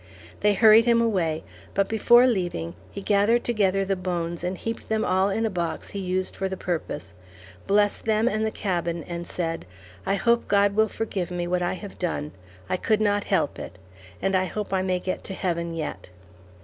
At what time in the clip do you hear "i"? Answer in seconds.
10.03-10.15, 11.61-11.73, 12.67-12.77, 14.35-14.45, 14.73-14.81